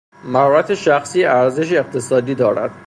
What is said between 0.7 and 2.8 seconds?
شخصی ارزش اقتصادی دارد.